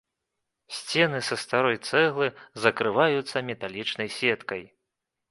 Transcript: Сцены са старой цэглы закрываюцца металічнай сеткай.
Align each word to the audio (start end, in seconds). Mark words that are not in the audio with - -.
Сцены 0.75 1.19
са 1.27 1.35
старой 1.41 1.77
цэглы 1.89 2.27
закрываюцца 2.63 3.43
металічнай 3.49 4.09
сеткай. 4.17 4.63